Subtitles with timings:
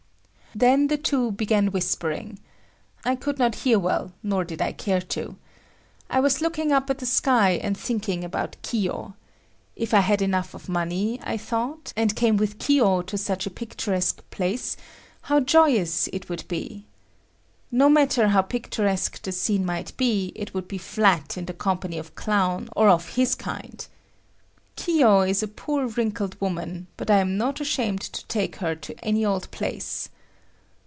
[0.53, 2.37] Then the two began whispering.
[3.05, 5.37] I could not hear well, nor did I care to.
[6.09, 9.15] I was looking up at the sky and thinking about Kiyo.
[9.77, 13.49] If I had enough of money, I thought, and came with Kiyo to such a
[13.49, 14.75] picturesque place,
[15.21, 16.85] how joyous it would be.
[17.71, 21.97] No matter how picturesque the scene might be, it would be flat in the company
[21.97, 23.87] of Clown or of his kind.
[24.75, 28.99] Kiyo is a poor wrinkled woman, but I am not ashamed to take her to
[29.01, 30.09] any old place.